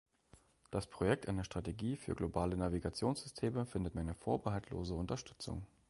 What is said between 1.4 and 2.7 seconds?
Strategie für globale